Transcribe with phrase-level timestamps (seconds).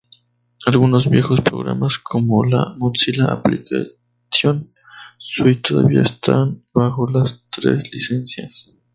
[0.65, 4.73] Algunos viejos programas como la Mozilla Application
[5.19, 8.75] Suite todavía están bajo las tres licencias.